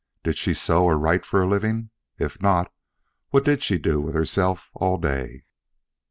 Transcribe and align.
Did 0.23 0.35
she 0.39 0.55
sew 0.55 0.85
or 0.85 0.97
write 0.97 1.27
for 1.27 1.43
a 1.43 1.47
living? 1.47 1.91
If 2.17 2.41
not, 2.41 2.73
what 3.29 3.45
did 3.45 3.61
she 3.61 3.77
do 3.77 4.01
with 4.01 4.15
herself 4.15 4.71
all 4.73 4.97
day? 4.97 5.43